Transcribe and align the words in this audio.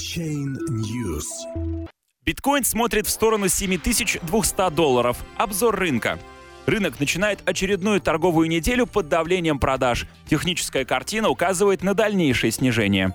Chain 0.00 0.56
News. 0.70 1.26
Биткоин 2.24 2.64
смотрит 2.64 3.06
в 3.06 3.10
сторону 3.10 3.48
7200 3.48 4.70
долларов. 4.74 5.18
Обзор 5.36 5.76
рынка. 5.76 6.18
Рынок 6.64 6.98
начинает 6.98 7.46
очередную 7.46 8.00
торговую 8.00 8.48
неделю 8.48 8.86
под 8.86 9.08
давлением 9.08 9.58
продаж. 9.58 10.06
Техническая 10.26 10.86
картина 10.86 11.28
указывает 11.28 11.82
на 11.82 11.92
дальнейшее 11.92 12.50
снижение. 12.50 13.14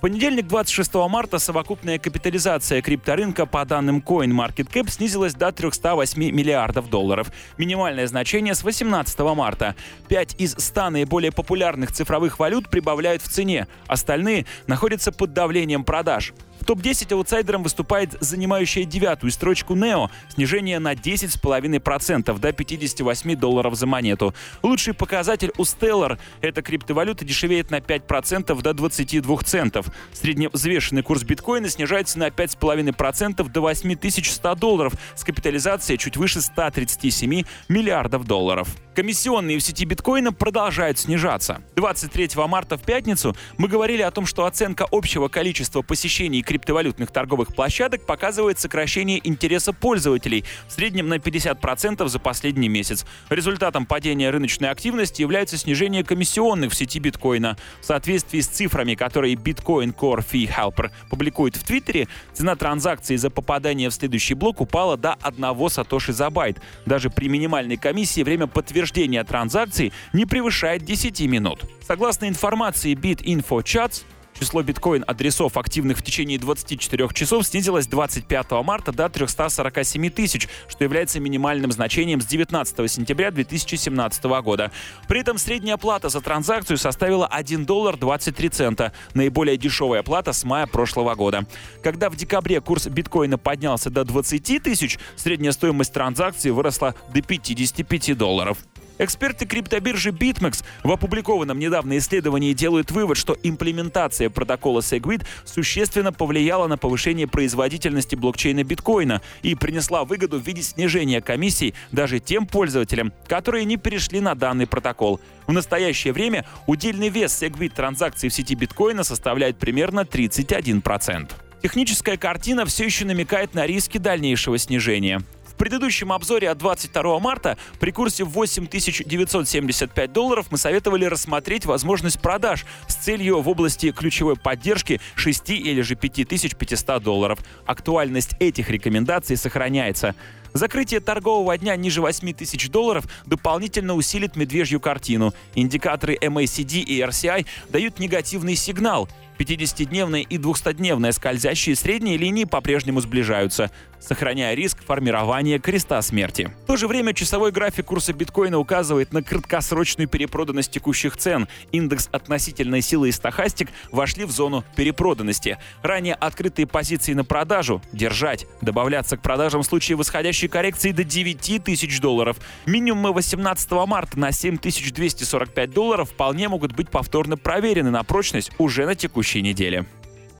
Понедельник, 0.00 0.46
26 0.46 0.94
марта, 1.10 1.38
совокупная 1.38 1.98
капитализация 1.98 2.80
крипторынка 2.80 3.44
по 3.44 3.62
данным 3.66 4.02
CoinMarketCap 4.06 4.88
снизилась 4.88 5.34
до 5.34 5.52
308 5.52 6.18
миллиардов 6.30 6.88
долларов. 6.88 7.30
Минимальное 7.58 8.06
значение 8.06 8.54
с 8.54 8.64
18 8.64 9.18
марта. 9.36 9.76
Пять 10.08 10.34
из 10.40 10.52
100 10.52 10.90
наиболее 10.90 11.32
популярных 11.32 11.92
цифровых 11.92 12.38
валют 12.38 12.70
прибавляют 12.70 13.20
в 13.20 13.28
цене. 13.28 13.68
Остальные 13.88 14.46
находятся 14.66 15.12
под 15.12 15.34
давлением 15.34 15.84
продаж. 15.84 16.32
В 16.70 16.72
топ-10 16.72 17.12
аутсайдером 17.14 17.64
выступает 17.64 18.16
занимающая 18.20 18.84
девятую 18.84 19.32
строчку 19.32 19.74
NEO, 19.74 20.08
снижение 20.28 20.78
на 20.78 20.92
10,5% 20.92 22.38
до 22.38 22.52
58 22.52 23.34
долларов 23.34 23.74
за 23.74 23.86
монету. 23.86 24.36
Лучший 24.62 24.94
показатель 24.94 25.50
у 25.58 25.62
Stellar— 25.62 26.20
эта 26.40 26.62
криптовалюта 26.62 27.24
дешевеет 27.24 27.72
на 27.72 27.78
5% 27.78 28.62
до 28.62 28.72
22 28.72 29.38
центов. 29.38 29.86
Средневзвешенный 30.12 31.02
курс 31.02 31.24
биткоина 31.24 31.68
снижается 31.68 32.20
на 32.20 32.28
5,5% 32.28 33.48
до 33.48 33.60
8100 33.62 34.54
долларов 34.54 34.92
с 35.16 35.24
капитализацией 35.24 35.98
чуть 35.98 36.16
выше 36.16 36.40
137 36.40 37.42
миллиардов 37.68 38.24
долларов. 38.28 38.68
Комиссионные 39.00 39.56
в 39.56 39.62
сети 39.62 39.86
биткоина 39.86 40.30
продолжают 40.30 40.98
снижаться. 40.98 41.62
23 41.76 42.28
марта 42.46 42.76
в 42.76 42.82
пятницу 42.82 43.34
мы 43.56 43.66
говорили 43.66 44.02
о 44.02 44.10
том, 44.10 44.26
что 44.26 44.44
оценка 44.44 44.86
общего 44.92 45.28
количества 45.28 45.80
посещений 45.80 46.42
криптовалютных 46.42 47.10
торговых 47.10 47.54
площадок 47.54 48.04
показывает 48.04 48.58
сокращение 48.58 49.26
интереса 49.26 49.72
пользователей 49.72 50.44
в 50.68 50.72
среднем 50.72 51.08
на 51.08 51.14
50% 51.14 52.06
за 52.08 52.18
последний 52.18 52.68
месяц. 52.68 53.06
Результатом 53.30 53.86
падения 53.86 54.28
рыночной 54.28 54.68
активности 54.68 55.22
является 55.22 55.56
снижение 55.56 56.04
комиссионных 56.04 56.70
в 56.70 56.76
сети 56.76 56.98
биткоина. 56.98 57.56
В 57.80 57.86
соответствии 57.86 58.40
с 58.40 58.48
цифрами, 58.48 58.96
которые 58.96 59.34
Bitcoin 59.34 59.94
Core 59.94 60.22
Fee 60.30 60.46
Helper 60.46 60.90
публикует 61.08 61.56
в 61.56 61.64
Твиттере, 61.64 62.06
цена 62.34 62.54
транзакции 62.54 63.16
за 63.16 63.30
попадание 63.30 63.88
в 63.88 63.94
следующий 63.94 64.34
блок 64.34 64.60
упала 64.60 64.98
до 64.98 65.14
1 65.14 65.70
сатоши 65.70 66.12
за 66.12 66.28
байт. 66.28 66.60
Даже 66.84 67.08
при 67.08 67.30
минимальной 67.30 67.78
комиссии 67.78 68.22
время 68.22 68.46
подтверждения 68.46 68.89
транзакции 69.26 69.92
не 70.12 70.26
превышает 70.26 70.84
10 70.84 71.20
минут. 71.22 71.64
Согласно 71.86 72.28
информации 72.28 72.94
BitInfo 72.94 73.62
Chats, 73.62 74.04
Число 74.40 74.62
биткоин-адресов, 74.62 75.58
активных 75.58 75.98
в 75.98 76.02
течение 76.02 76.38
24 76.38 77.08
часов, 77.12 77.46
снизилось 77.46 77.86
25 77.86 78.50
марта 78.64 78.90
до 78.90 79.08
347 79.10 80.08
тысяч, 80.08 80.48
что 80.66 80.84
является 80.84 81.20
минимальным 81.20 81.70
значением 81.72 82.22
с 82.22 82.26
19 82.26 82.90
сентября 82.90 83.30
2017 83.30 84.24
года. 84.42 84.72
При 85.08 85.20
этом 85.20 85.36
средняя 85.36 85.76
плата 85.76 86.08
за 86.08 86.22
транзакцию 86.22 86.78
составила 86.78 87.26
1 87.26 87.66
доллар 87.66 87.98
23 87.98 88.48
цента, 88.48 88.94
наиболее 89.12 89.58
дешевая 89.58 90.02
плата 90.02 90.32
с 90.32 90.44
мая 90.44 90.66
прошлого 90.66 91.14
года. 91.14 91.44
Когда 91.82 92.08
в 92.08 92.16
декабре 92.16 92.62
курс 92.62 92.86
биткоина 92.86 93.36
поднялся 93.36 93.90
до 93.90 94.04
20 94.04 94.62
тысяч, 94.62 94.98
средняя 95.16 95.52
стоимость 95.52 95.92
транзакции 95.92 96.48
выросла 96.48 96.94
до 97.12 97.20
55 97.20 98.16
долларов. 98.16 98.56
Эксперты 99.00 99.46
криптобиржи 99.46 100.10
BitMEX 100.10 100.62
в 100.84 100.92
опубликованном 100.92 101.58
недавно 101.58 101.96
исследовании 101.96 102.52
делают 102.52 102.90
вывод, 102.90 103.16
что 103.16 103.34
имплементация 103.42 104.28
протокола 104.28 104.80
Segwit 104.80 105.24
существенно 105.46 106.12
повлияла 106.12 106.66
на 106.66 106.76
повышение 106.76 107.26
производительности 107.26 108.14
блокчейна 108.14 108.62
биткоина 108.62 109.22
и 109.40 109.54
принесла 109.54 110.04
выгоду 110.04 110.38
в 110.38 110.46
виде 110.46 110.60
снижения 110.60 111.22
комиссий 111.22 111.72
даже 111.92 112.20
тем 112.20 112.46
пользователям, 112.46 113.14
которые 113.26 113.64
не 113.64 113.78
перешли 113.78 114.20
на 114.20 114.34
данный 114.34 114.66
протокол. 114.66 115.18
В 115.46 115.52
настоящее 115.52 116.12
время 116.12 116.44
удельный 116.66 117.08
вес 117.08 117.42
Segwit 117.42 117.72
транзакций 117.74 118.28
в 118.28 118.34
сети 118.34 118.54
биткоина 118.54 119.02
составляет 119.02 119.56
примерно 119.56 120.00
31%. 120.00 121.30
Техническая 121.62 122.18
картина 122.18 122.66
все 122.66 122.84
еще 122.84 123.06
намекает 123.06 123.54
на 123.54 123.66
риски 123.66 123.96
дальнейшего 123.96 124.58
снижения 124.58 125.22
предыдущем 125.60 126.10
обзоре 126.10 126.48
от 126.48 126.56
22 126.56 127.18
марта 127.18 127.58
при 127.78 127.90
курсе 127.90 128.24
8975 128.24 130.10
долларов 130.10 130.46
мы 130.50 130.56
советовали 130.56 131.04
рассмотреть 131.04 131.66
возможность 131.66 132.18
продаж 132.18 132.64
с 132.88 132.94
целью 132.94 133.42
в 133.42 133.48
области 133.50 133.92
ключевой 133.92 134.36
поддержки 134.36 135.02
6 135.16 135.50
или 135.50 135.82
же 135.82 135.96
5500 135.96 137.02
долларов. 137.02 137.40
Актуальность 137.66 138.36
этих 138.40 138.70
рекомендаций 138.70 139.36
сохраняется. 139.36 140.14
Закрытие 140.54 141.00
торгового 141.00 141.58
дня 141.58 141.76
ниже 141.76 142.00
8 142.00 142.32
тысяч 142.32 142.70
долларов 142.70 143.04
дополнительно 143.26 143.94
усилит 143.94 144.36
медвежью 144.36 144.80
картину. 144.80 145.34
Индикаторы 145.54 146.16
MACD 146.16 146.80
и 146.80 147.00
RCI 147.00 147.44
дают 147.68 147.98
негативный 147.98 148.56
сигнал. 148.56 149.10
50-дневная 149.40 150.20
и 150.20 150.36
200-дневная 150.36 151.12
скользящие 151.12 151.74
средние 151.74 152.18
линии 152.18 152.44
по-прежнему 152.44 153.00
сближаются, 153.00 153.70
сохраняя 153.98 154.54
риск 154.54 154.84
формирования 154.84 155.58
креста 155.58 156.00
смерти. 156.02 156.52
В 156.64 156.66
то 156.66 156.76
же 156.76 156.86
время 156.86 157.14
часовой 157.14 157.50
график 157.50 157.86
курса 157.86 158.12
биткоина 158.12 158.58
указывает 158.58 159.12
на 159.12 159.22
краткосрочную 159.22 160.08
перепроданность 160.08 160.70
текущих 160.70 161.16
цен. 161.16 161.48
Индекс 161.72 162.08
относительной 162.12 162.82
силы 162.82 163.08
и 163.08 163.12
стахастик 163.12 163.70
вошли 163.90 164.24
в 164.24 164.30
зону 164.30 164.62
перепроданности. 164.76 165.58
Ранее 165.82 166.14
открытые 166.14 166.66
позиции 166.66 167.14
на 167.14 167.24
продажу– 167.24 167.80
держать, 167.92 168.46
добавляться 168.60 169.16
к 169.16 169.22
продажам 169.22 169.62
в 169.62 169.66
случае 169.66 169.96
восходящей 169.96 170.48
коррекции 170.48 170.92
до 170.92 171.04
9 171.04 171.64
тысяч 171.64 172.00
долларов. 172.00 172.38
Минимумы 172.66 173.12
18 173.12 173.70
марта 173.86 174.18
на 174.18 174.32
7245 174.32 175.70
долларов 175.70 176.10
вполне 176.10 176.48
могут 176.48 176.72
быть 176.72 176.90
повторно 176.90 177.36
проверены 177.36 177.90
на 177.90 178.04
прочность 178.04 178.50
уже 178.58 178.84
на 178.84 178.94
текущей 179.30 179.42
неделе. 179.42 179.86